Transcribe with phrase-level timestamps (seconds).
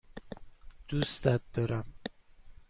[0.87, 1.93] دوستت دارم.